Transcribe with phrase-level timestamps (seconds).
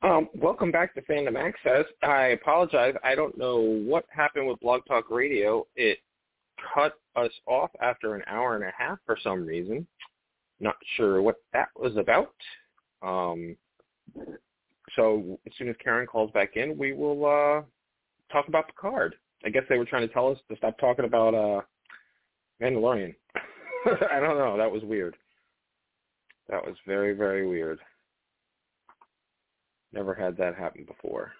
[0.00, 1.84] Um, welcome back to Fandom Access.
[2.04, 2.94] I apologize.
[3.02, 5.66] I don't know what happened with Blog Talk Radio.
[5.74, 5.98] It
[6.72, 9.88] cut us off after an hour and a half for some reason.
[10.60, 12.32] Not sure what that was about.
[13.02, 13.56] Um,
[14.94, 17.62] so as soon as Karen calls back in, we will uh,
[18.32, 19.16] talk about Picard.
[19.44, 21.60] I guess they were trying to tell us to stop talking about uh,
[22.62, 23.16] Mandalorian.
[24.12, 24.56] I don't know.
[24.56, 25.16] That was weird.
[26.48, 27.80] That was very, very weird.
[29.92, 31.32] Never had that happen before.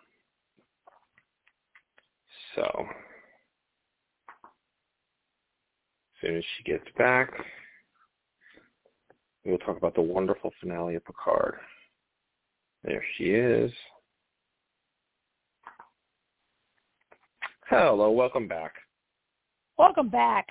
[2.55, 2.87] So, as
[6.21, 7.31] soon as she gets back,
[9.45, 11.57] we'll talk about the wonderful finale of Picard.
[12.85, 13.71] There she is.
[17.69, 18.75] Hello, welcome back.
[19.77, 20.47] Welcome back.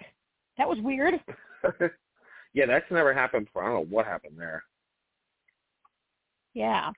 [0.57, 1.15] That was weird.
[2.53, 3.63] yeah, that's never happened before.
[3.63, 4.63] I don't know what happened there.
[6.53, 6.91] Yeah.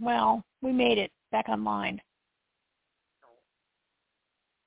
[0.00, 2.00] Well, we made it back online.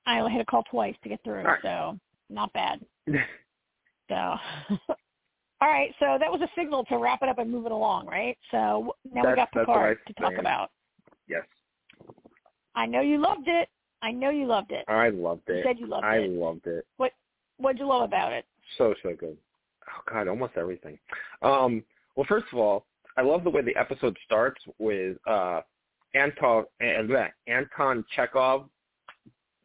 [0.06, 1.58] I only had to call twice to get through, right.
[1.62, 2.80] so not bad.
[4.08, 4.38] so, all
[5.62, 5.94] right.
[5.98, 8.36] So that was a signal to wrap it up and move it along, right?
[8.50, 10.70] So now that's, we got Picard to talk about.
[11.26, 11.42] Yes.
[12.74, 13.68] I know you loved it.
[14.02, 14.84] I know you loved it.
[14.88, 15.58] I loved it.
[15.58, 16.24] You said you loved I it.
[16.24, 16.86] I loved it.
[16.98, 17.12] What
[17.56, 18.44] What'd you love about it?
[18.76, 19.36] So so good.
[19.88, 20.98] Oh God, almost everything.
[21.40, 21.82] Um,
[22.16, 22.84] well, first of all,
[23.16, 25.60] I love the way the episode starts with uh,
[26.14, 28.68] Anton uh, Anton Chekhov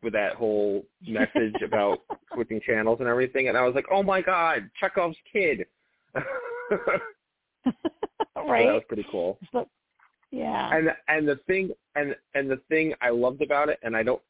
[0.01, 1.99] with that whole message about
[2.33, 5.65] switching channels and everything, and I was like, oh my God, Chekhov's kid.
[6.15, 6.25] right.
[8.35, 9.37] So that was pretty cool.
[10.31, 10.75] Yeah.
[10.75, 14.21] And and the thing and and the thing I loved about it, and I don't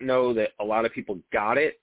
[0.00, 1.80] know that a lot of people got it,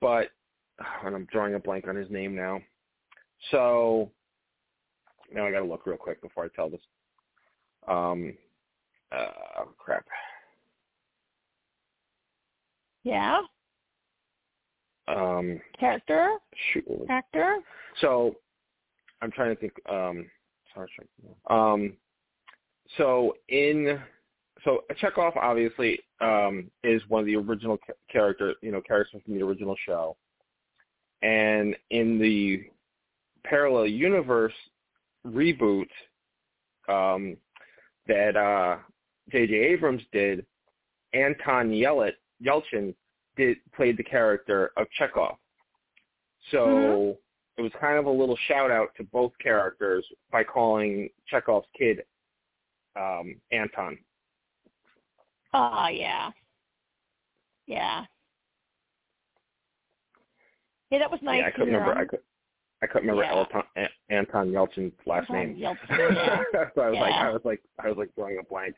[0.00, 0.30] but
[1.04, 2.60] and I'm drawing a blank on his name now.
[3.50, 4.10] So
[5.34, 6.80] now I got to look real quick before I tell this.
[7.88, 8.34] Um,
[9.10, 10.04] uh, crap.
[13.04, 13.40] Yeah.
[15.08, 16.36] Um, Character.
[16.72, 16.86] Shoot.
[17.08, 17.58] Actor.
[18.00, 18.36] So,
[19.20, 19.72] I'm trying to think.
[19.90, 20.26] Um,
[20.74, 20.88] sorry.
[21.50, 21.94] Um,
[22.96, 24.00] so in
[24.64, 27.78] so Chekhov obviously um, is one of the original
[28.10, 30.16] character, you know, characters from the original show,
[31.22, 32.64] and in the
[33.44, 34.52] parallel universe
[35.26, 35.88] reboot
[36.88, 37.36] um,
[38.06, 38.78] that uh,
[39.30, 39.54] J.J.
[39.54, 40.44] Abrams did,
[41.14, 42.12] Anton Yelchin,
[42.44, 42.94] Yelchin
[43.36, 45.36] did played the character of Chekhov.
[46.50, 47.10] So mm-hmm.
[47.58, 52.02] it was kind of a little shout out to both characters by calling Chekhov's kid
[52.96, 53.98] um, Anton.
[55.54, 56.30] Oh yeah,
[57.66, 58.04] yeah,
[60.90, 60.98] yeah.
[60.98, 61.40] That was nice.
[61.40, 61.94] Yeah, I couldn't remember.
[61.94, 62.20] I could.
[62.82, 63.44] I couldn't remember yeah.
[63.78, 65.56] Anton, Anton Yelchin's last Anton name.
[65.56, 66.64] Yelchin, yeah.
[66.74, 67.00] so I was yeah.
[67.00, 68.74] like, I was like, I was like drawing a blank.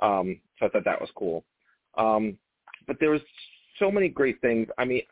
[0.00, 1.44] Um, so I thought that was cool.
[1.98, 2.38] Um,
[2.86, 3.20] but there was
[3.78, 4.68] so many great things.
[4.78, 5.02] I mean,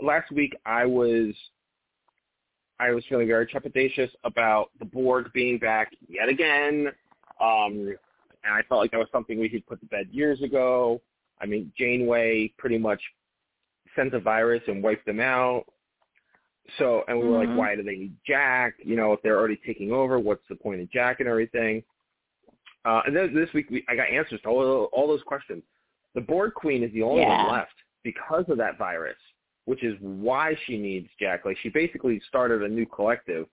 [0.00, 1.34] last week I was,
[2.78, 6.88] I was feeling very trepidatious about the Borg being back yet again.
[7.40, 7.96] Um,
[8.44, 11.00] and I felt like that was something we should put to bed years ago.
[11.40, 13.00] I mean, Janeway pretty much
[13.96, 15.64] sent a virus and wiped them out.
[16.76, 17.50] So, and we were mm-hmm.
[17.50, 18.74] like, why do they need Jack?
[18.84, 21.82] You know, if they're already taking over, what's the point of Jack and everything?
[22.84, 25.62] Uh, and then this week, we, I got answers to all, all those questions.
[26.14, 27.44] The Borg Queen is the only yeah.
[27.44, 27.72] one left
[28.04, 29.16] because of that virus,
[29.64, 31.44] which is why she needs Jack.
[31.44, 33.46] Like, she basically started a new collective,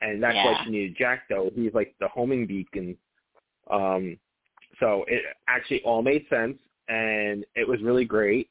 [0.00, 0.44] and that's yeah.
[0.44, 1.50] why she needed Jack, though.
[1.54, 2.96] He's like the homing beacon.
[3.70, 4.18] Um,
[4.78, 6.58] so it actually all made sense,
[6.88, 8.48] and it was really great.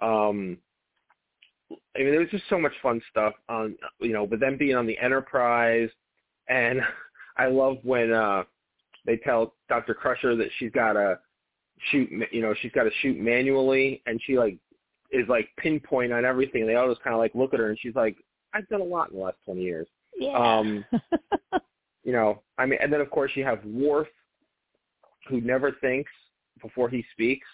[0.00, 0.58] Um,
[1.98, 4.76] I mean, there was just so much fun stuff on, you know, with them being
[4.76, 5.90] on the Enterprise,
[6.48, 6.80] and
[7.36, 8.44] I love when uh
[9.04, 9.94] they tell Dr.
[9.94, 11.18] Crusher that she's got to
[11.90, 14.58] shoot, you know, she's got to shoot manually, and she like
[15.10, 16.66] is like pinpoint on everything.
[16.66, 18.16] They all just kind of like look at her, and she's like,
[18.54, 20.32] "I've done a lot in the last twenty years." Yeah.
[20.32, 20.84] Um,
[22.04, 24.08] you know, I mean, and then of course you have Worf,
[25.28, 26.10] who never thinks
[26.62, 27.46] before he speaks.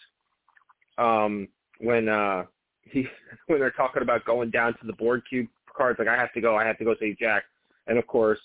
[0.98, 1.48] Um,
[1.80, 2.44] when uh
[2.90, 3.06] he
[3.46, 6.40] when they're talking about going down to the Borg cube cards, like I have to
[6.40, 7.44] go, I have to go save Jack,
[7.86, 8.38] and of course,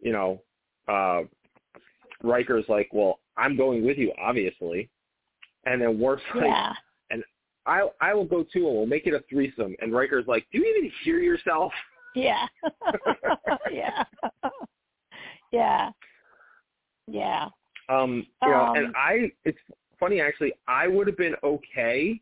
[0.00, 0.42] you know,
[0.88, 1.22] uh
[2.22, 4.88] Riker's like, well, I'm going with you, obviously,
[5.66, 6.72] and then Worf's like, yeah.
[7.10, 7.22] and
[7.66, 10.58] I I will go too, and we'll make it a threesome, and Riker's like, do
[10.58, 11.72] you even hear yourself?
[12.14, 12.46] Yeah.
[13.72, 14.04] yeah.
[15.52, 15.90] yeah.
[17.06, 17.48] Yeah.
[17.88, 19.58] Um, you know, Um, and I, it's
[19.98, 20.52] funny actually.
[20.68, 22.20] I would have been okay.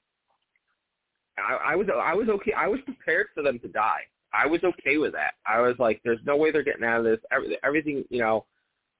[1.38, 2.52] I, I was, I was okay.
[2.52, 4.02] I was prepared for them to die.
[4.34, 5.34] I was okay with that.
[5.46, 7.19] I was like, there's no way they're getting out of this.
[7.31, 8.46] Every, everything, you know.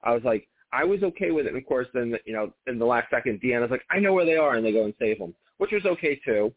[0.03, 1.49] I was like, I was okay with it.
[1.49, 4.25] And of course, then you know, in the last second, Deanna's like, I know where
[4.25, 6.53] they are, and they go and save them, which was okay too.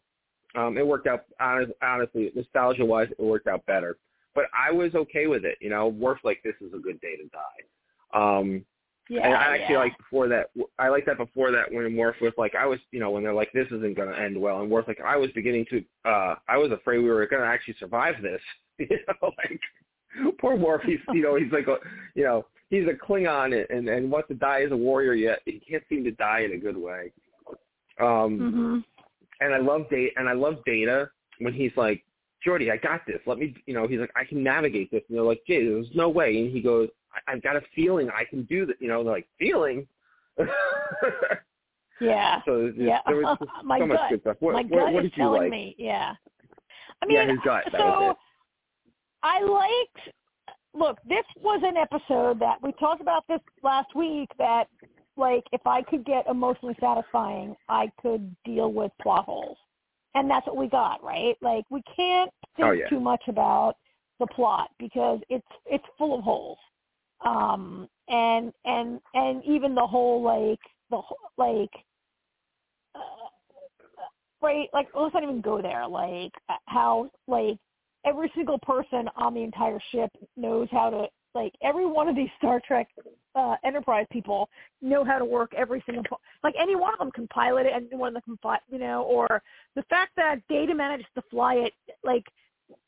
[0.55, 3.97] Um, it worked out honest, honestly, nostalgia wise, it worked out better.
[4.33, 5.57] But I was okay with it.
[5.61, 7.59] You know, Worf like this is a good day to die.
[8.13, 8.65] Um,
[9.09, 9.79] yeah, and I actually yeah.
[9.79, 10.49] like before that.
[10.79, 13.33] I like that before that when Worf was like, I was, you know, when they're
[13.33, 16.35] like, this isn't going to end well, and Worf like, I was beginning to, uh,
[16.47, 18.41] I was afraid we were going to actually survive this.
[18.79, 19.59] you know, like
[20.39, 20.81] poor Worf.
[20.85, 21.77] He's, you know, he's like, a,
[22.15, 25.61] you know, he's a Klingon and and wants to die as a warrior yet he
[25.67, 27.11] can't seem to die in a good way.
[27.99, 28.79] Um, hmm
[29.39, 32.03] and I love Data, and I love Data when he's like,
[32.45, 33.19] Geordi, I got this.
[33.25, 35.03] Let me, you know, he's like, I can navigate this.
[35.09, 36.37] And they're like, Jay, there's no way.
[36.39, 36.89] And he goes,
[37.27, 38.75] I, I've got a feeling I can do that.
[38.79, 39.87] You know, like, feeling?
[41.99, 42.41] Yeah.
[42.45, 42.99] so Yeah.
[43.07, 44.09] there was just My so much gut.
[44.11, 44.37] good stuff.
[44.39, 45.51] What, My what, gut what is did you telling like?
[45.51, 46.13] me, yeah.
[47.01, 47.63] I mean, yeah, his gut.
[47.71, 48.15] That so
[49.23, 50.15] I liked.
[50.73, 54.29] Look, this was an episode that we talked about this last week.
[54.37, 54.65] That,
[55.15, 59.57] like, if I could get emotionally satisfying, I could deal with plot holes,
[60.13, 61.35] and that's what we got, right?
[61.41, 62.89] Like, we can't oh, think Oh, yeah.
[62.89, 63.73] too much about
[64.19, 66.59] the plot because it's it's full of holes.
[67.25, 70.59] Um, and and and even the whole like
[70.89, 71.71] the whole, like
[72.95, 73.27] uh,
[74.41, 75.87] right like let's not even go there.
[75.87, 77.57] Like uh, how like
[78.05, 82.29] every single person on the entire ship knows how to like every one of these
[82.37, 82.87] Star Trek
[83.35, 84.49] uh Enterprise people
[84.81, 87.99] know how to work every single like any one of them can pilot it and
[87.99, 89.41] one of them can fly you know or
[89.75, 91.73] the fact that Data managed to fly it
[92.03, 92.23] like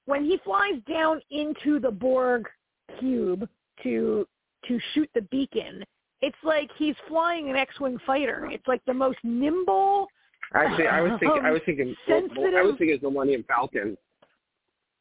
[0.06, 2.48] when he flies down into the Borg
[3.00, 3.48] cube
[3.84, 4.28] to
[4.68, 5.84] to shoot the beacon
[6.22, 8.48] it's like he's flying an X-wing fighter.
[8.52, 10.08] It's like the most nimble.
[10.54, 11.46] Actually, I was thinking.
[11.46, 11.96] I was thinking.
[12.08, 13.98] I was thinking it's the Millennium Falcon.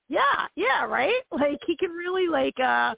[0.09, 0.21] Yeah,
[0.57, 1.21] yeah, right.
[1.33, 2.59] Like he can really like.
[2.61, 2.95] uh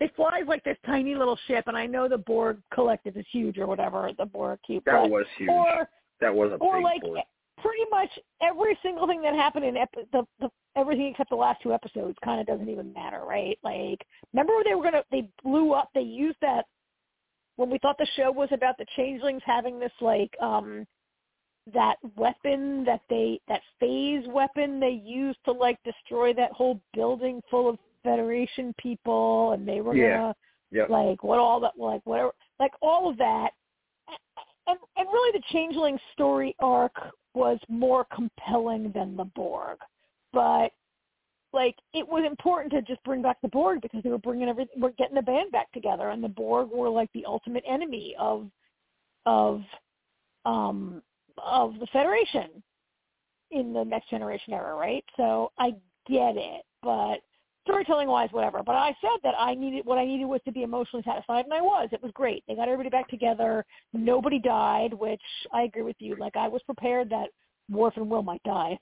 [0.00, 3.58] It flies like this tiny little ship, and I know the Borg collective is huge
[3.58, 4.10] or whatever.
[4.18, 4.84] The Borg cube.
[4.86, 5.50] That was huge.
[5.50, 5.88] Or
[6.20, 7.20] that was a or big like force.
[7.62, 8.10] Pretty much
[8.42, 12.16] every single thing that happened in ep- the, the everything except the last two episodes
[12.24, 13.58] kind of doesn't even matter, right?
[13.62, 14.00] Like
[14.32, 16.64] remember they were gonna they blew up they used that
[17.56, 20.86] when we thought the show was about the changelings having this like um
[21.72, 27.40] that weapon that they that phase weapon they used to like destroy that whole building
[27.50, 30.16] full of Federation people and they were Yeah.
[30.16, 30.34] gonna
[30.72, 30.88] Yep.
[30.90, 33.50] like what all that like whatever like all of that
[34.66, 36.94] and and really the changeling story arc
[37.34, 39.78] was more compelling than the borg.
[40.32, 40.72] But
[41.52, 44.80] like it was important to just bring back the borg because they were bringing everything
[44.80, 48.48] we're getting the band back together and the borg were like the ultimate enemy of
[49.26, 49.62] of
[50.46, 51.02] um
[51.38, 52.62] of the federation
[53.50, 55.04] in the next generation era right?
[55.16, 55.70] So i
[56.08, 57.18] get it but
[57.64, 58.62] storytelling wise, whatever.
[58.64, 61.54] But I said that I needed what I needed was to be emotionally satisfied, and
[61.54, 61.88] I was.
[61.92, 62.44] It was great.
[62.46, 63.64] They got everybody back together.
[63.92, 65.22] Nobody died, which
[65.52, 66.16] I agree with you.
[66.16, 67.28] Like I was prepared that
[67.70, 68.78] Worf and Will might die,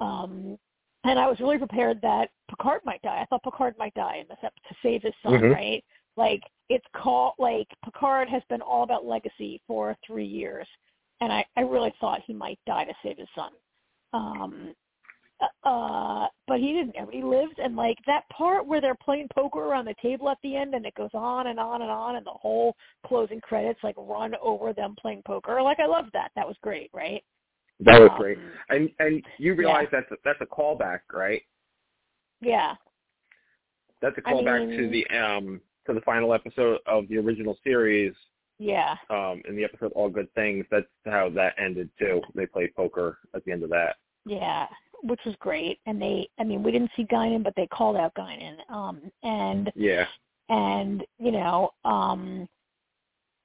[0.00, 0.58] um,
[1.04, 3.20] and I was really prepared that Picard might die.
[3.20, 5.54] I thought Picard might die in this ep- to save his son, Mhm.
[5.54, 5.84] right?
[6.16, 10.68] Like it's called like Picard has been all about legacy for three years,
[11.20, 13.52] and I I really thought he might die to save his son.
[14.12, 14.74] Um,
[15.64, 19.84] uh but he didn't everybody lives and like that part where they're playing poker around
[19.86, 22.30] the table at the end and it goes on and on and on and the
[22.30, 22.74] whole
[23.06, 26.90] closing credits like run over them playing poker like i loved that that was great
[26.92, 27.22] right
[27.80, 28.38] That was Um, great.
[28.68, 31.40] And and you realize that's a, that's a callback, right?
[32.42, 32.74] yeah
[34.02, 38.12] That's a callback to mean- the um to the final episode of the original series.
[38.58, 42.20] yeah Um, in the episode All Good Things, that's how that ended too.
[42.34, 43.96] They played poker at the end of that.
[44.26, 44.66] yeah
[45.02, 48.12] which was great and they i mean we didn't see guinan but they called out
[48.14, 50.06] guinan um and Yeah.
[50.48, 52.48] and you know um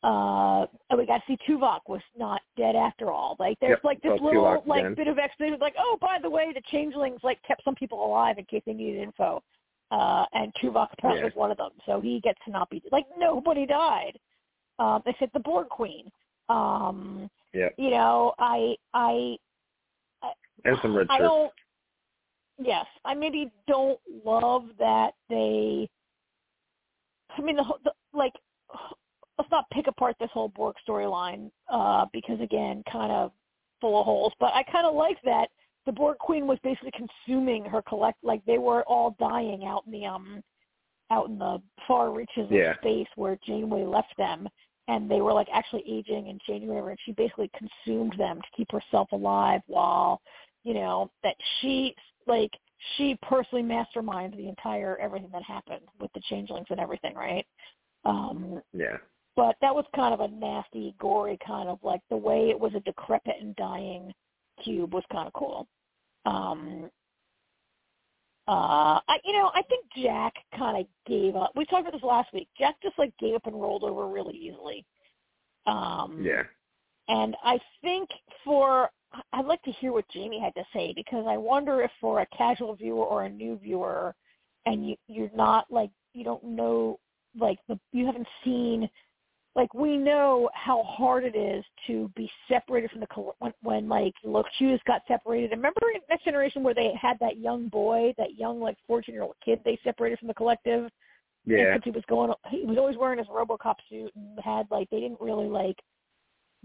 [0.04, 3.36] uh and we got to see Tuvok was not dead after all.
[3.40, 4.94] Like there's Yep, like this saw little Tuvok like again.
[4.94, 8.38] bit of explanation like, oh by the way, the changelings like kept some people alive
[8.38, 9.42] in case they needed info.
[9.92, 11.26] Uh and Tuvok apparently Yeah.
[11.26, 11.72] was one of them.
[11.88, 14.20] So he gets to not be like nobody died.
[14.78, 16.12] Um except the Borg Queen.
[16.50, 17.70] Um Yeah.
[17.78, 19.38] you know, I I
[20.64, 21.28] And some red I shirts.
[21.30, 21.52] don't.
[22.58, 25.90] Yes, I maybe don't love that they.
[27.38, 28.34] I mean, the, the like,
[29.38, 33.32] let's not pick apart this whole Borg storyline uh, because again, kind of
[33.82, 34.34] full of holes.
[34.40, 35.50] But I kind of like that
[35.86, 38.24] the Borg Queen was basically consuming her collect.
[38.24, 40.42] Like they were all dying out in the um,
[41.12, 42.72] out in the far reaches Yeah.
[42.72, 44.48] of space where Janeway left them.
[44.88, 48.72] And they were like actually aging in January, and she basically consumed them to keep
[48.72, 50.22] herself alive while
[50.66, 51.96] you know, that she
[52.28, 52.52] like
[52.98, 57.46] she personally masterminds the entire everything that happened with the changelings and everything, right?
[58.04, 58.98] Um Yeah.
[59.36, 62.74] but that was kind of a nasty, gory kind of like the way it was
[62.76, 64.12] a decrepit and dying
[64.64, 65.68] cube was kind of cool.
[66.26, 66.90] Um,
[68.48, 71.52] uh, I, you know, I think Jack kind of gave up.
[71.56, 72.48] We talked about this last week.
[72.58, 74.86] Jack just like gave up and rolled over really easily.
[75.66, 76.44] Um, yeah.
[77.08, 78.10] And I think
[78.44, 78.90] for
[79.34, 82.28] I'd like to hear what Jamie had to say because I wonder if for a
[82.38, 84.14] casual viewer or a new viewer,
[84.66, 87.00] and you you're not like you don't know
[87.38, 88.90] like the you haven't seen
[89.56, 93.08] like we know how hard it is to be separated from the
[93.40, 95.52] when, when like Look Hughes got separated.
[95.52, 99.24] Remember in Next Generation where they had that young boy, that young like fourteen year
[99.24, 100.90] old kid they separated from the collective.
[101.46, 101.76] Yeah.
[101.76, 105.00] Because he was going, he was always wearing his RoboCop suit and had like they
[105.00, 105.78] didn't really like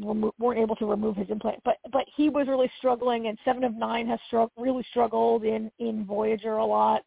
[0.03, 3.29] remo- weren't able to remove his implant, but but he was really struggling.
[3.29, 7.03] And Seven of Nine has strugg- really struggled in in Voyager a lot.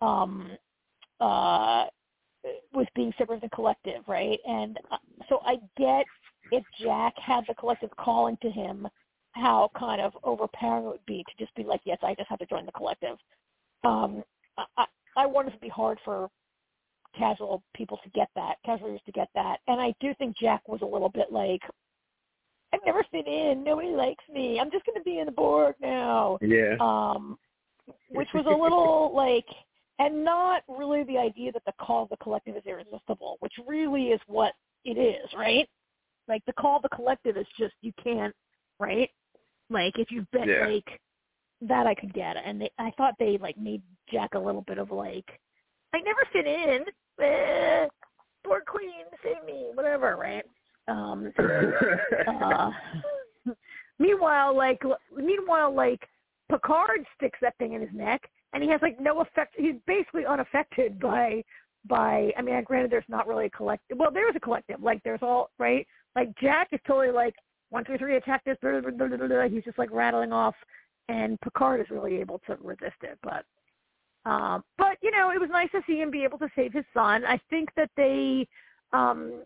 [0.00, 0.50] Um,
[1.20, 1.86] uh,
[2.72, 4.38] with being separate from the collective, right?
[4.46, 4.96] And uh,
[5.28, 6.04] so I get
[6.50, 8.88] if Jack had the collective calling to him,
[9.32, 12.38] how kind of overpowering it would be to just be like, yes, I just have
[12.38, 13.16] to join the collective.
[13.84, 14.22] Um,
[14.76, 16.28] I, I wonder if it'd be hard for
[17.16, 19.58] casual people to get that, casual readers to get that.
[19.66, 21.60] And I do think Jack was a little bit like,
[22.72, 23.64] I've never fit in.
[23.64, 24.58] Nobody likes me.
[24.60, 26.38] I'm just going to be in the Borg now.
[26.42, 26.76] Yeah.
[26.80, 27.38] Um,
[28.10, 29.46] which was a little like
[29.98, 34.08] and not really the idea that the call of the collective is irresistible, which really
[34.08, 34.52] is what
[34.84, 35.68] it is, right?
[36.28, 38.34] Like the call of the collective is just you can't,
[38.78, 39.10] right?
[39.70, 40.66] Like if you've been Yeah.
[40.66, 41.00] like
[41.62, 42.42] that, I could get, it.
[42.46, 45.40] and they, I thought they like made Jack a little bit of like,
[45.92, 46.84] I never fit in.
[47.20, 47.88] Eh,
[48.44, 50.44] Borg Queen, save me, whatever, right?
[50.86, 51.32] Um,
[52.28, 52.70] uh,
[53.98, 54.80] meanwhile, like
[55.16, 56.08] meanwhile, like
[56.50, 59.54] Picard sticks that thing in his neck, and he has like no effect.
[59.56, 61.42] He's basically unaffected by
[61.88, 62.32] by.
[62.36, 63.98] I mean, granted, there's not really a collective.
[63.98, 64.82] Well, there is a collective.
[64.82, 65.86] Like there's all right.
[66.16, 67.34] Like Jack is totally like
[67.70, 68.56] one, two, three, attack this.
[68.62, 69.48] Blah, blah, blah, blah, blah.
[69.48, 70.54] He's just like rattling off,
[71.08, 73.18] and Picard is really able to resist it.
[73.22, 73.44] But
[74.24, 76.84] um, but you know, it was nice to see him be able to save his
[76.92, 77.24] son.
[77.24, 78.46] I think that they,
[78.92, 79.42] um,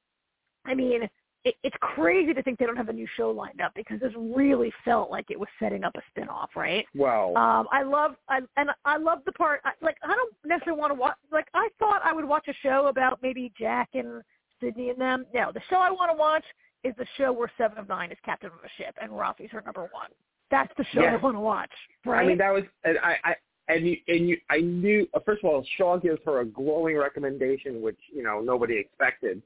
[0.65, 1.09] I mean,
[1.45, 4.13] it, it's crazy to think they don't have a new show lined up because this
[4.17, 6.87] really felt like it was setting up a spin-off, right?
[6.95, 9.61] Well, Um, I love, I, and I love the part.
[9.65, 11.17] I, like, I don't necessarily want to watch.
[11.33, 14.23] Like, I thought I would watch a show about maybe Jack and
[14.61, 15.27] Sydney and them.
[15.35, 16.45] No, the show I want to watch
[16.85, 19.63] is the show where Seven of Nine is captain of a ship and Rafi's her
[19.65, 20.11] number one.
[20.51, 21.15] That's the show Yeah.
[21.15, 21.71] I want to watch,
[22.05, 22.25] right?
[22.25, 23.35] I mean, that was, and I, I,
[23.69, 25.09] and you, and you, I knew.
[25.15, 29.41] uh, First of all, Shaw gives her a glowing recommendation, which you know nobody expected.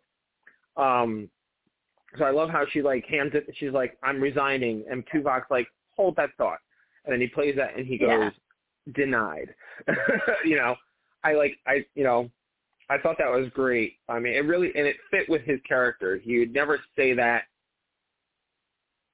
[0.77, 1.31] Um,
[2.19, 3.47] so I love how she like hands it.
[3.57, 6.59] She's like, "I'm resigning," and Tuvok's like, "Hold that thought,"
[7.05, 8.33] and then he plays that, and he goes,
[8.87, 8.93] Yeah.
[8.95, 9.55] "Denied."
[10.45, 10.77] you know,
[11.25, 12.31] I like, I, you know,
[12.89, 13.95] I thought that was great.
[14.09, 16.17] I mean, it really, and it fit with his character.
[16.17, 17.45] He would never say that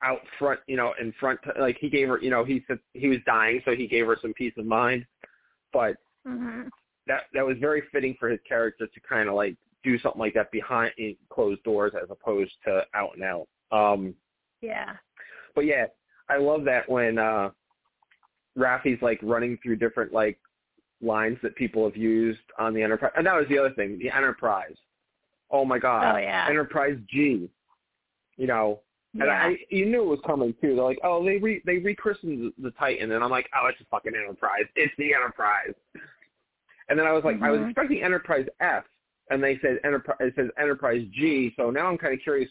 [0.02, 1.40] out front, you know, in front.
[1.58, 4.18] Like he gave her, you know, he said he was dying, so he gave her
[4.20, 5.06] some peace of mind.
[5.72, 6.62] But hmm
[7.06, 10.34] that that was very fitting for his character to kind of like do something like
[10.34, 13.48] that behind in closed doors as opposed to out and out.
[13.70, 14.14] Um,
[14.60, 14.96] Yeah.
[15.54, 15.86] but yeah,
[16.28, 17.50] I love that when uh
[18.56, 20.38] Rafi's like running through different like
[21.00, 23.12] lines that people have used on the Enterprise.
[23.16, 24.76] And that was the other thing, the Enterprise.
[25.50, 26.14] Oh my God.
[26.14, 26.46] Oh yeah.
[26.48, 27.50] Enterprise G.
[28.36, 28.80] You know,
[29.14, 29.44] and yeah.
[29.46, 30.74] I, you knew it was coming too.
[30.74, 33.84] They're like, oh, they re, they rechristened the, Titan, and I'm like, oh, it's a
[33.90, 34.64] fucking Enterprise.
[34.74, 35.74] It's the Enterprise.
[36.88, 37.70] And then I was like, I was Mhm.
[37.70, 38.84] expecting Enterprise F,
[39.30, 40.16] and they said Enterprise.
[40.20, 41.52] It says Enterprise G.
[41.56, 42.50] So now I'm kind of curious,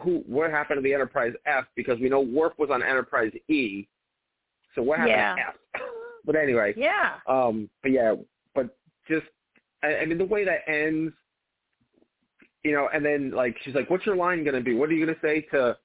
[0.00, 1.64] who what happened to the Enterprise F?
[1.76, 3.86] Because we know Worf was on Enterprise E.
[4.74, 5.34] So what happened Yeah.
[5.34, 5.54] to F?
[6.24, 7.16] but anyway, yeah.
[7.26, 8.14] um, but yeah,
[8.54, 8.76] but
[9.08, 9.26] just,
[9.82, 11.12] I, I mean, the way that ends,
[12.64, 14.74] you know, and then like she's like, "What's your line gonna be?
[14.74, 15.76] What are you gonna say to?"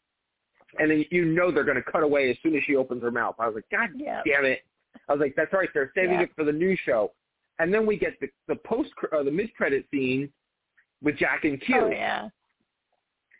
[0.79, 3.35] And then you know they're gonna cut away as soon as she opens her mouth.
[3.39, 4.21] I was like, "God Yeah.
[4.25, 4.62] damn it!"
[5.07, 6.23] I was like, "That's right, they're saving Yeah.
[6.23, 7.13] it for the new show."
[7.60, 10.29] And then we get the the post or the mid credit scene
[11.01, 11.75] with Jack and Q.
[11.81, 12.29] Oh yeah.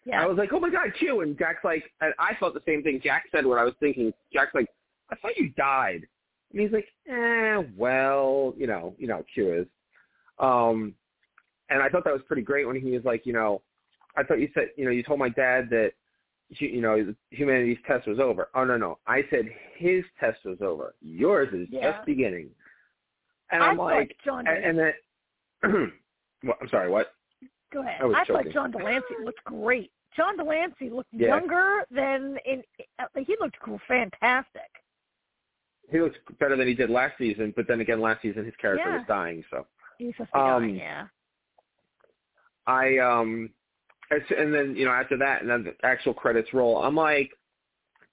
[0.06, 0.22] Yeah.
[0.22, 2.84] I was like, "Oh my God, Q!" And Jack's like, and I felt the same
[2.84, 3.00] thing.
[3.02, 4.14] Jack said what I was thinking.
[4.34, 4.68] Jack's like,
[5.10, 6.06] "I thought you died,"
[6.52, 9.68] and he's like, "Eh, well, you know, you know, how Q is."
[10.40, 10.94] Um,
[11.70, 13.62] and I thought that was pretty great when he was like, you know,
[14.18, 15.94] I thought you said, you know, you told my dad that,
[16.50, 18.50] you you know, humanity's test was over.
[18.54, 19.46] Oh no, no, I said
[19.78, 20.96] his test was over.
[21.02, 21.94] Yours is Yeah.
[21.94, 22.50] just beginning.
[23.54, 24.48] And I I'm like, John.
[24.48, 24.94] and, and then,
[26.44, 27.14] what, I'm sorry, what?
[27.72, 28.02] Go ahead.
[28.02, 29.92] I I thought John de Lancie looked great.
[30.18, 31.28] John de Lancie looked Yeah.
[31.30, 32.64] younger than in.
[33.00, 34.62] uh, He looked cool, fantastic.
[35.92, 38.90] He looks better than he did last season, but then again, last season his character
[38.90, 38.98] Yeah.
[38.98, 39.44] was dying.
[39.52, 39.68] So
[40.00, 41.08] He's supposed to Um, dying, yeah.
[42.66, 43.52] I um
[44.12, 46.78] and then you know after that, and then the actual credits roll.
[46.84, 47.32] I'm like,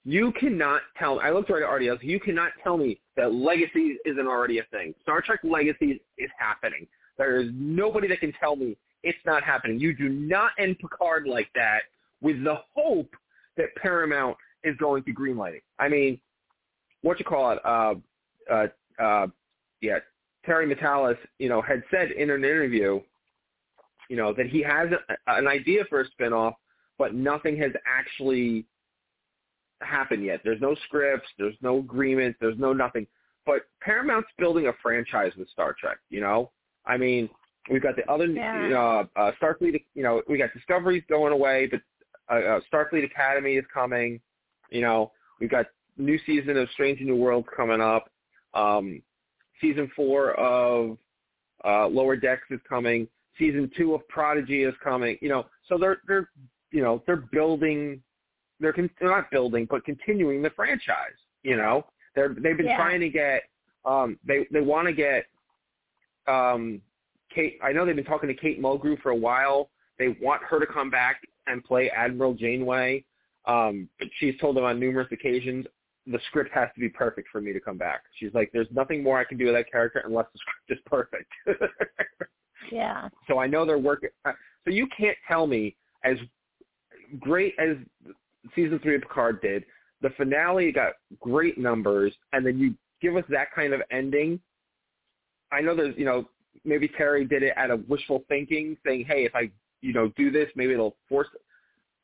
[0.03, 1.19] you cannot tell.
[1.19, 2.03] I looked right at RDS.
[2.03, 4.93] You cannot tell me that Legacy isn't already a thing.
[5.01, 6.87] Star Trek Legacy is happening.
[7.17, 9.79] There is nobody that can tell me it's not happening.
[9.79, 11.81] You do not end Picard like that
[12.21, 13.13] with the hope
[13.57, 15.63] that Paramount is going to greenlight it.
[15.79, 16.19] I mean,
[17.01, 17.59] what you call it?
[17.65, 17.95] Uh,
[18.51, 18.67] uh,
[19.01, 19.27] uh,
[19.81, 19.99] yeah,
[20.45, 23.01] Terry Matalas, you know, had said in an interview,
[24.09, 26.53] you know, that he has a, an idea for a spinoff,
[26.97, 28.65] but nothing has actually
[29.81, 30.41] happened yet.
[30.43, 33.07] There's no scripts, there's no agreement, there's no nothing.
[33.45, 35.97] But Paramount's building a franchise with Star Trek.
[36.09, 36.51] You know,
[36.85, 37.29] I mean,
[37.69, 38.67] we've got the other, Yeah.
[38.67, 39.83] know, uh, Starfleet.
[39.95, 41.81] You know, we got Discovery's going away, but
[42.29, 44.21] uh, uh, Starfleet Academy is coming.
[44.69, 45.65] You know, we've got
[45.97, 48.09] new season of Strange New Worlds coming up.
[48.53, 49.01] Um,
[49.59, 50.97] season four of
[51.65, 53.07] uh, Lower Decks is coming.
[53.37, 55.17] Season two of Prodigy is coming.
[55.21, 56.29] You know, so they're they're
[56.71, 58.01] you know they're building.
[58.61, 61.17] They're, con- they're not building, but continuing the franchise.
[61.43, 62.77] You know, they're they've been Yeah.
[62.77, 63.43] trying to get.
[63.83, 65.25] Um, they they want to get.
[66.27, 66.81] Um,
[67.33, 69.69] Kate, I know they've been talking to Kate Mulgrew for a while.
[69.97, 73.03] They want her to come back and play Admiral Janeway.
[73.45, 75.65] Um, but she's told them on numerous occasions
[76.07, 78.01] the script has to be perfect for me to come back.
[78.17, 80.85] She's like, there's nothing more I can do with that character unless the script is
[80.85, 81.31] perfect.
[82.71, 83.09] Yeah.
[83.27, 84.09] so I know they're working.
[84.23, 84.33] uh,
[84.65, 86.15] So you can't tell me as
[87.19, 87.75] great as
[88.55, 89.65] season three of Picard did,
[90.01, 94.39] the finale got great numbers, and then you give us that kind of ending.
[95.51, 96.25] I know there's, you know,
[96.65, 100.31] maybe Terry did it out of wishful thinking, saying, hey, if I, you know, do
[100.31, 101.27] this, maybe it'll force.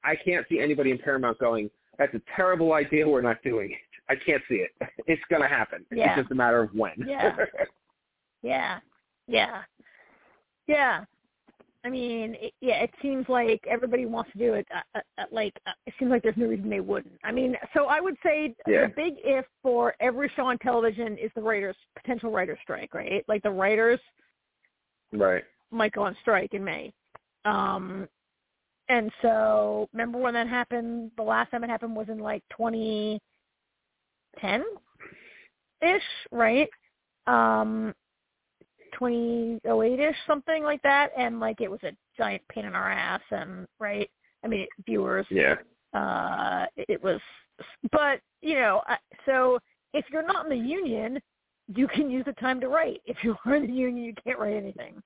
[0.03, 3.07] I can't see anybody in Paramount going, that's a terrible idea.
[3.07, 3.77] We're not doing it.
[4.09, 4.71] I can't see it.
[5.07, 5.85] It's going to happen.
[5.89, 6.11] Yeah.
[6.11, 6.93] It's just a matter of when.
[7.05, 7.35] Yeah.
[8.43, 8.79] Yeah.
[9.27, 9.61] Yeah.
[10.67, 11.03] Yeah.
[11.87, 14.67] I mean, it, yeah, it seems like everybody wants to do it.
[14.75, 17.17] Uh, uh, uh, like, uh, it seems like there's no reason they wouldn't.
[17.23, 18.87] I mean, so I would say Yeah.
[18.87, 23.23] the big if for every show on television is the writers potential writer strike, right?
[23.29, 24.01] Like the writers
[25.13, 25.45] right.
[25.71, 26.91] might go on strike in May.
[27.45, 28.09] Um,
[28.89, 31.11] and so remember when that happened?
[31.15, 33.21] The last time it happened was in like 2010
[35.81, 36.67] ish, right?
[37.27, 37.95] Um,
[38.99, 41.11] 2008 ish, something like that.
[41.17, 44.09] And like it was a giant pain in our ass, and right?
[44.43, 45.55] I mean, viewers Yeah.
[45.93, 47.19] uh it was
[47.91, 48.81] but you know
[49.25, 49.57] so
[49.93, 51.19] if you're not in the union
[51.75, 54.37] you can use the time to write if you are in the union you can't
[54.39, 55.01] write anything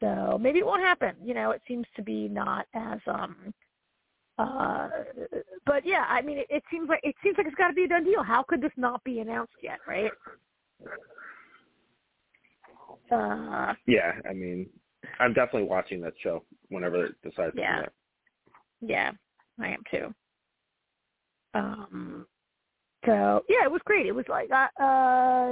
[0.00, 3.52] so maybe it won't happen you know it seems to be not as um
[4.38, 4.88] uh
[5.64, 7.84] but yeah i mean it, it seems like it seems like it's got to be
[7.84, 10.10] a done deal how could this not be announced yet right
[13.10, 14.68] uh Yeah, I mean,
[15.20, 17.74] I'm definitely watching that show whenever it decides to Yeah.
[17.76, 17.92] come out.
[18.80, 19.10] Yeah,
[19.60, 20.14] I am too.
[21.54, 22.26] Um,
[23.04, 24.06] so yeah, it was great.
[24.06, 25.50] It was like, uh, uh,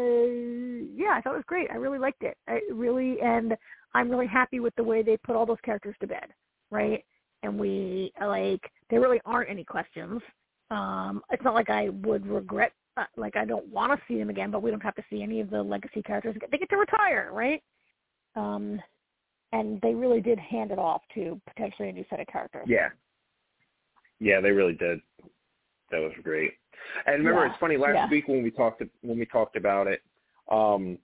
[0.94, 1.70] yeah, I thought it was great.
[1.70, 2.36] I really liked it.
[2.48, 3.56] I really, and
[3.94, 6.26] I'm really happy with the way they put all those characters to bed,
[6.70, 7.04] right?
[7.42, 10.20] And we like, there really aren't any questions.
[10.70, 14.30] Um, it's not like I would regret, uh, like I don't want to see them
[14.30, 16.36] again, but we don't have to see any of the legacy characters.
[16.50, 17.62] They get to retire, right?
[18.36, 18.80] Um,
[19.52, 22.66] and they really did hand it off to potentially a new set of characters.
[22.66, 22.88] Yeah.
[24.20, 25.00] Yeah, they really did.
[25.90, 26.52] That was great.
[27.06, 28.10] And remember, Yeah, it's funny last yeah.
[28.10, 30.02] week when we talked when we talked about it,
[30.50, 30.98] um,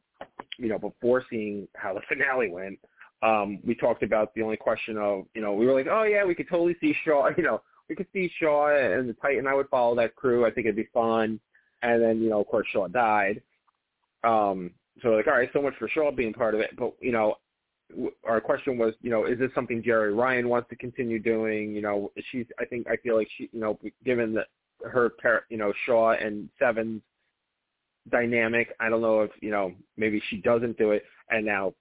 [0.58, 2.78] you know, before seeing how the finale went,
[3.22, 6.24] um, we talked about the only question of, you know, we were like, oh yeah,
[6.24, 9.46] we could totally see Shaw, you know, we could see Shaw and the Titan.
[9.46, 10.46] I would follow that crew.
[10.46, 11.40] I think it'd be fun.
[11.82, 13.42] And then, you know, of course, Shaw died.
[14.22, 16.70] Um, so like, all right, so much for Shaw being part of it.
[16.76, 17.36] But you know,
[17.90, 21.74] w- our question was, you know, is this something Jeri Ryan wants to continue doing?
[21.74, 22.46] You know, she's.
[22.58, 24.48] I think I feel like she, you know, given that
[24.84, 27.00] her, char- you know, Shaw and Seven's
[28.10, 31.72] dynamic, I don't know if you know maybe she doesn't do it, and now,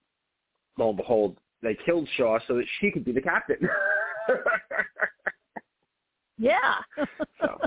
[0.78, 3.58] lo and behold, they killed Shaw so that she could be the captain.
[6.40, 6.76] Yeah.
[7.42, 7.60] So.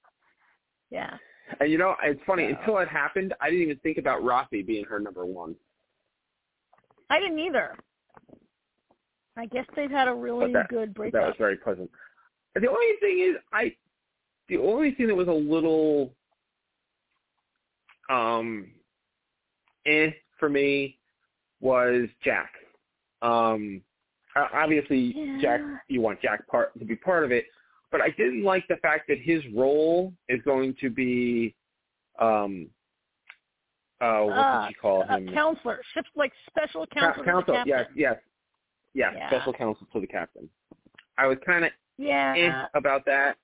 [0.90, 1.16] yeah.
[1.60, 2.50] And you know, it's funny.
[2.50, 5.54] So- Until it happened, I didn't even think about Rafi being her number one.
[7.10, 7.74] I didn't either.
[9.36, 11.90] I guess they've had a really that- good That was very pleasant.
[12.54, 13.74] The only thing is, I
[14.48, 16.12] the only thing that was a little
[18.10, 18.72] um
[19.86, 20.98] eh for me
[21.60, 22.52] was Jack.
[23.22, 23.82] Um
[24.34, 25.38] obviously Yeah.
[25.40, 27.46] Jack you want Jack part to be part of it,
[27.90, 31.54] but I didn't like the fact that his role is going to be
[32.18, 32.68] um
[34.00, 35.28] uh what Uh, did she call a him?
[35.32, 35.80] counselor,
[36.14, 37.14] like special Ca- counselor.
[37.14, 38.16] to the counsel, yes, yes.
[38.94, 39.28] Yes, Yeah.
[39.28, 40.48] special counsel to the captain.
[41.18, 43.36] I was kind of yeah eh about that.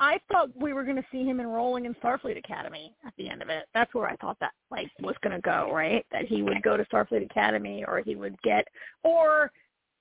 [0.00, 3.40] I thought we were going to see him enrolling in Starfleet Academy at the end
[3.40, 3.66] of it.
[3.72, 6.04] That's where I thought that like was going to go, right?
[6.10, 8.66] That he would go to Starfleet Academy, or he would get,
[9.04, 9.52] or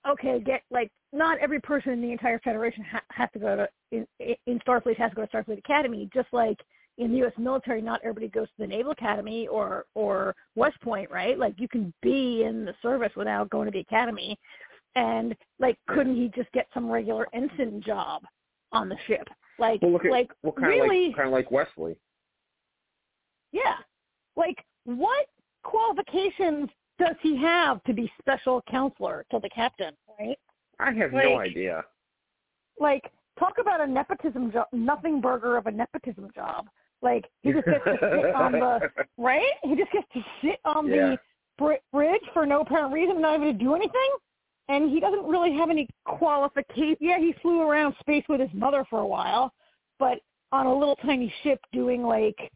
[0.07, 3.69] okay, get like not every person in the entire Federation ha- has to go to
[3.91, 4.07] in,
[4.47, 6.57] in Starfleet has to go to Starfleet Academy, just like
[6.97, 7.33] in the U.S.
[7.37, 11.37] military, not everybody goes to the Naval Academy or or West Point, right?
[11.37, 14.37] Like you can be in the service without going to the academy,
[14.95, 18.23] and like couldn't he just get some regular ensign job
[18.71, 19.27] on the ship?
[19.59, 21.95] Like, well, at, like well, kind really, of like kind of like Wesley.
[23.51, 23.75] Yeah,
[24.35, 25.27] like what
[25.63, 26.69] qualifications
[27.01, 29.93] does he have to be special counselor to the captain?
[30.19, 30.37] Right.
[30.79, 31.83] I have like, no idea.
[32.79, 36.67] Like, talk about a nepotism job, nothing burger of a nepotism job.
[37.01, 38.79] Like he just gets to sit on the
[39.17, 39.53] right.
[39.63, 40.95] He just gets to sit on yeah.
[40.95, 41.17] the
[41.57, 44.11] br- bridge for no apparent reason, not even to do anything
[44.71, 46.95] and he doesn't really have any qualification.
[46.99, 49.53] Yeah, he flew around space with his mother for a while,
[49.99, 50.19] but
[50.51, 52.51] on a little tiny ship doing like,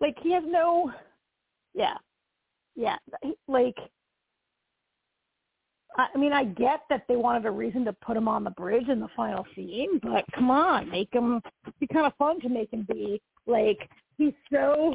[0.00, 0.92] like he has no,
[1.74, 1.94] yeah,
[2.80, 2.96] yeah,
[3.48, 3.76] like.
[5.96, 8.88] I mean, I get that they wanted a reason to put him on the bridge
[8.88, 11.42] in the final scene, but come on, make him
[11.80, 14.94] be kind of fun to make him be like he's so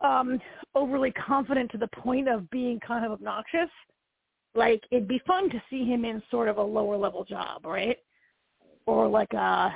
[0.00, 0.40] um
[0.74, 3.70] overly confident to the point of being kind of obnoxious
[4.54, 7.96] like it'd be fun to see him in sort of a lower level job, right?
[8.86, 9.74] Or like a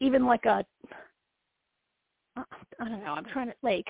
[0.00, 0.64] even like a
[2.36, 2.44] I
[2.78, 3.86] don't know, I'm trying to like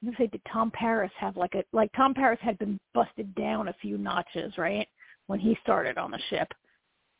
[0.00, 3.34] I'm gonna say did Tom Paris have like a like Tom Paris had been busted
[3.34, 4.86] down a few notches, right?
[5.26, 6.48] When he started on the ship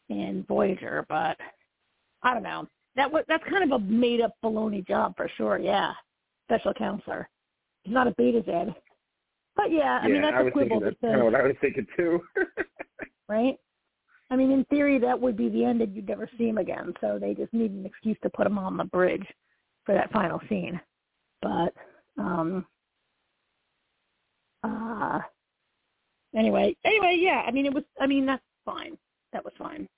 [0.09, 1.37] in Voyager, but
[2.23, 2.67] I don't know.
[2.97, 5.93] That was that's kind of a made up baloney job for sure, yeah.
[6.47, 7.29] Special counselor.
[7.83, 8.75] He's not a Betazed.
[9.57, 11.43] But yeah, I yeah, mean that's I a quibble that's because kind of what I
[11.43, 12.21] was thinking too.
[13.29, 13.57] right?
[14.31, 16.93] I mean, in theory, that would be the end, and you'd never see him again.
[17.01, 19.27] So they just need an excuse to put him on the bridge
[19.85, 20.81] for that final scene.
[21.43, 21.73] But
[22.29, 22.67] um
[24.62, 25.21] uh
[26.37, 27.43] anyway, anyway, yeah.
[27.47, 27.85] I mean, it was.
[28.01, 28.97] I mean, that's fine.
[29.33, 29.88] That was fine.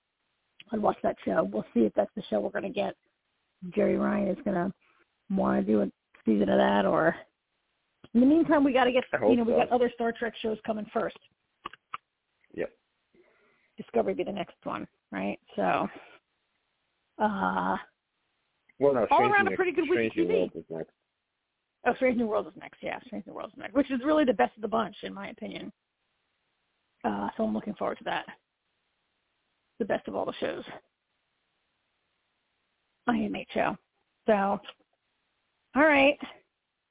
[0.73, 1.49] I'd watch that show.
[1.53, 2.95] We'll see if that's the show we're going to get.
[3.77, 4.73] Jeri Ryan is going to
[5.31, 5.90] want to do a
[6.25, 7.14] season of that, or
[8.14, 10.59] in the meantime, we got to get you know we got other Star Trek shows
[10.64, 11.19] coming first.
[12.55, 12.71] Yep.
[13.77, 15.38] Discovery be the next one, right?
[15.57, 15.88] So,
[17.23, 17.77] uh,
[18.79, 20.51] well, no, all around a pretty good week TV.
[21.85, 21.97] Worlds is next.
[21.97, 22.79] Oh, Strange New World is next.
[22.83, 25.14] Yeah, Strange New World is next, which is really the best of the bunch in
[25.14, 25.73] my opinion.
[27.05, 28.27] Uh, so I'm looking forward to that.
[29.79, 30.64] The best of all the shows.
[33.09, 33.77] IMH show.
[34.27, 34.61] So,
[35.75, 36.19] all right.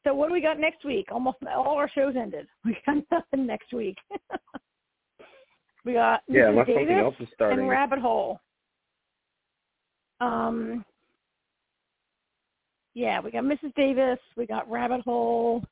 [0.05, 1.07] So what do we got next week?
[1.11, 2.47] Almost all our shows ended.
[2.65, 3.97] We got nothing next week.
[5.85, 6.65] we got Yeah, Mrs.
[6.65, 7.59] Davis something else is starting.
[7.59, 8.39] and Rabbit Hole.
[10.19, 10.83] Um,
[12.99, 13.73] yeah, we got Mrs.
[13.75, 14.19] Davis.
[14.35, 15.63] We got Rabbit Hole.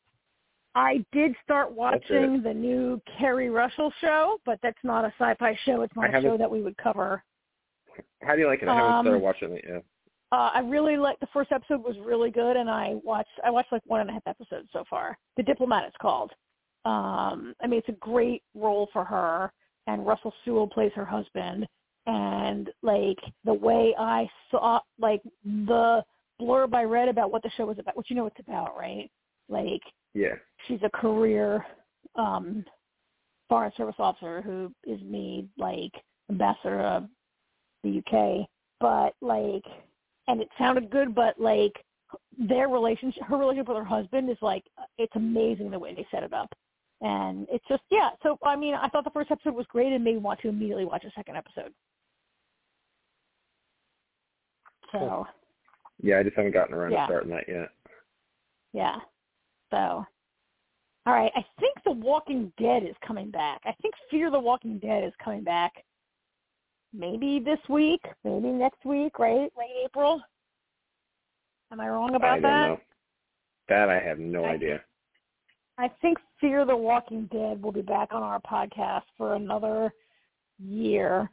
[0.75, 5.81] I did start watching the new Keri Russell show, but that's not a sci-fi show.
[5.81, 7.21] It's I not a show that we would cover.
[8.21, 8.69] How do you like it?
[8.69, 9.83] I haven't Um, started watching it yet.
[10.31, 13.71] Uh, I really like the first episode was really good, and I watched I watched
[13.73, 15.17] like one and a half episodes so far.
[15.35, 16.31] The Diplomat it's called.
[16.85, 19.51] Um, I mean, it's a great role for her,
[19.87, 21.67] and Rufus Sewell plays her husband.
[22.05, 26.03] And like the way I saw, like the
[26.41, 29.09] blurb I read about what the show was about, what you know it's about, right?
[29.49, 29.81] Like
[30.13, 30.35] Yeah.
[30.67, 31.65] she's a career
[32.15, 32.65] um
[33.49, 35.93] foreign service officer who is made like
[36.29, 37.07] ambassador of
[37.83, 38.47] the UK,
[38.79, 39.63] but like
[40.27, 41.73] and it sounded good, but like
[42.37, 44.63] their relationship, her relationship with her husband is like
[44.97, 46.49] it's amazing the way they set it up,
[47.01, 48.09] and it's just yeah.
[48.23, 50.49] So I mean, I thought the first episode was great, and made me want to
[50.49, 51.73] immediately watch a second episode.
[54.91, 55.27] So Cool.
[56.01, 57.05] Yeah, I just haven't gotten around Yeah.
[57.05, 57.69] to starting that yet.
[58.73, 58.97] yeah,
[59.71, 60.05] so
[61.05, 61.31] all right.
[61.35, 63.61] I think The Walking Dead is coming back.
[63.63, 65.71] I think Fear the Walking Dead is coming back.
[66.93, 69.49] Maybe this week, maybe next week, right?
[69.57, 70.21] Late April.
[71.71, 72.67] Am I wrong about I that?
[72.67, 72.79] know.
[73.69, 74.81] That I have no I idea.
[75.77, 79.93] I think Fear the Walking Dead will be back on our podcast for another
[80.59, 81.29] year,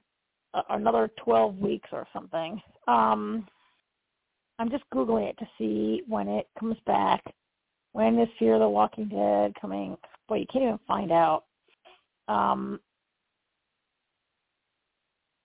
[0.55, 2.61] uh, another 12 weeks or something.
[2.87, 3.49] Um,
[4.59, 7.23] I'm just Googling it to see when it comes back.
[7.93, 9.97] When is Fear the Walking Dead coming?
[10.29, 11.45] Boy, you can't even find out.
[12.29, 12.81] Um,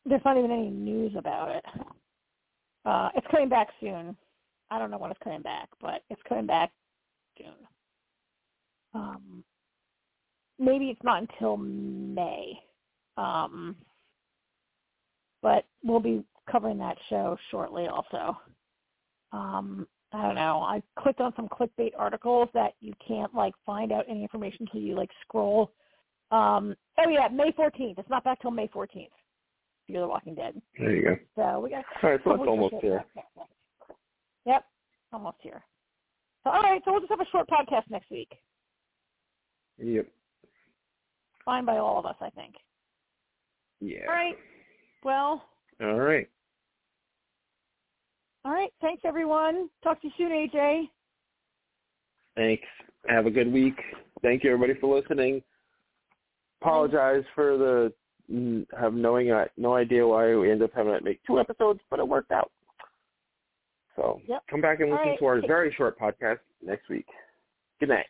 [0.05, 1.65] there's not even any news about it.
[2.85, 4.15] Uh, it's coming back soon.
[4.71, 6.71] I don't know when it's coming back, but it's coming back
[7.37, 7.53] soon.
[8.93, 9.43] Um,
[10.57, 12.59] maybe it's not until May.
[13.17, 13.75] Um,
[15.41, 18.37] but we'll be covering that show shortly also.
[19.31, 20.61] Um, I don't know.
[20.61, 24.81] I clicked on some clickbait articles that you can't like find out any information until
[24.81, 25.71] you like scroll.
[26.31, 27.99] Um, oh yeah, May 14th.
[27.99, 29.09] It's not back till May 14th.
[29.87, 30.59] You're the Walking Dead.
[30.77, 31.15] There you go.
[31.35, 31.83] So we got.
[32.03, 33.03] All right, so it's almost here.
[34.45, 34.63] Yep,
[35.13, 35.63] almost here.
[36.43, 38.31] So all right, so we'll just have a short podcast next week.
[39.77, 40.07] Yep.
[41.45, 42.55] Fine by all of us, I think.
[43.79, 44.05] Yeah.
[44.07, 44.35] All right.
[45.03, 45.43] Well,
[45.81, 46.27] All right.
[48.45, 48.71] All right.
[48.81, 49.69] Thanks everyone.
[49.83, 50.89] Talk to you soon, AJ.
[52.35, 52.63] Thanks.
[53.07, 53.75] Have a good week.
[54.21, 55.41] Thank you everybody for listening.
[56.61, 57.93] Apologize for the
[58.31, 61.79] mm, have knowing uh, no idea why we ended up having to make two episodes,
[61.89, 62.51] but it worked out.
[63.95, 64.43] So Yep.
[64.49, 65.19] come back and listen right.
[65.19, 67.07] to our very short podcast next week.
[67.79, 68.05] Good night.